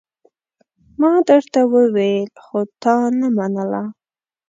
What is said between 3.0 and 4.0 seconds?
نه منله!